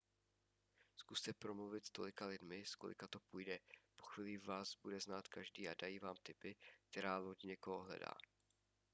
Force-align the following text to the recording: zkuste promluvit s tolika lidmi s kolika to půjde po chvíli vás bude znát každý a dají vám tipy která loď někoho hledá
zkuste 0.95 1.33
promluvit 1.33 1.85
s 1.85 1.91
tolika 1.97 2.25
lidmi 2.31 2.65
s 2.65 2.75
kolika 2.75 3.07
to 3.07 3.19
půjde 3.19 3.59
po 3.95 4.05
chvíli 4.05 4.37
vás 4.37 4.75
bude 4.75 4.99
znát 4.99 5.27
každý 5.27 5.69
a 5.69 5.75
dají 5.81 5.99
vám 5.99 6.15
tipy 6.23 6.55
která 6.91 7.17
loď 7.17 7.43
někoho 7.43 7.83
hledá 7.83 8.11